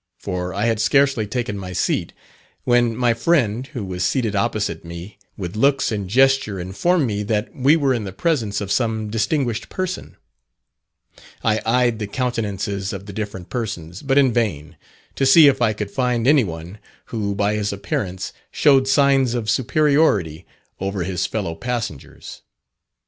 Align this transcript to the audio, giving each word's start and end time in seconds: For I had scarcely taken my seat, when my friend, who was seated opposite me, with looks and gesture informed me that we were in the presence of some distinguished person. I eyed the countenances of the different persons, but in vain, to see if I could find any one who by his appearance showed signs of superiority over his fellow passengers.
For 0.17 0.51
I 0.51 0.65
had 0.65 0.79
scarcely 0.79 1.27
taken 1.27 1.59
my 1.59 1.73
seat, 1.73 2.11
when 2.63 2.95
my 2.95 3.13
friend, 3.13 3.67
who 3.67 3.85
was 3.85 4.03
seated 4.03 4.35
opposite 4.35 4.83
me, 4.83 5.19
with 5.37 5.55
looks 5.55 5.91
and 5.91 6.09
gesture 6.09 6.59
informed 6.59 7.05
me 7.05 7.21
that 7.21 7.55
we 7.55 7.75
were 7.75 7.93
in 7.93 8.03
the 8.03 8.11
presence 8.11 8.61
of 8.61 8.71
some 8.71 9.11
distinguished 9.11 9.69
person. 9.69 10.17
I 11.43 11.61
eyed 11.67 11.99
the 11.99 12.07
countenances 12.07 12.93
of 12.93 13.05
the 13.05 13.13
different 13.13 13.51
persons, 13.51 14.01
but 14.01 14.17
in 14.17 14.33
vain, 14.33 14.75
to 15.13 15.23
see 15.27 15.47
if 15.47 15.61
I 15.61 15.71
could 15.71 15.91
find 15.91 16.25
any 16.27 16.43
one 16.43 16.79
who 17.13 17.35
by 17.35 17.53
his 17.53 17.71
appearance 17.71 18.33
showed 18.49 18.87
signs 18.87 19.35
of 19.35 19.51
superiority 19.51 20.47
over 20.79 21.03
his 21.03 21.27
fellow 21.27 21.53
passengers. 21.53 22.41